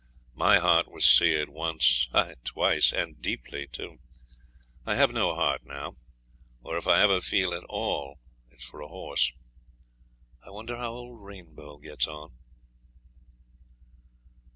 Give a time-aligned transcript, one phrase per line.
[0.33, 3.99] My heart was seared once ay, twice and deeply, too.
[4.83, 5.95] I have no heart now,
[6.63, 8.17] or if I ever feel at all
[8.49, 9.31] it's for a horse.
[10.43, 12.35] I wonder how old Rainbow gets on.'